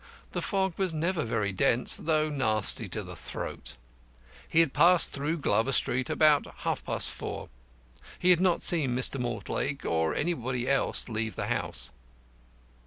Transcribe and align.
The 0.31 0.41
fog 0.41 0.79
was 0.79 0.95
never 0.95 1.23
very 1.23 1.51
dense, 1.51 1.97
though 1.97 2.27
nasty 2.27 2.89
to 2.89 3.03
the 3.03 3.15
throat. 3.15 3.75
He 4.49 4.61
had 4.61 4.73
passed 4.73 5.11
through 5.11 5.37
Glover 5.41 5.71
Street 5.71 6.09
about 6.09 6.47
half 6.61 6.83
past 6.83 7.11
four. 7.13 7.49
He 8.17 8.31
had 8.31 8.41
not 8.41 8.63
seen 8.63 8.95
Mr. 8.95 9.19
Mortlake 9.19 9.85
or 9.85 10.15
anybody 10.15 10.67
else 10.67 11.07
leave 11.07 11.35
the 11.35 11.49
house. 11.49 11.91